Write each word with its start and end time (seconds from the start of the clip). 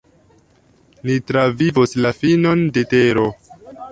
"Ni 1.09 1.17
travivos 1.33 1.95
la 2.05 2.13
finon 2.21 2.65
de 2.79 2.87
tero." 2.97 3.29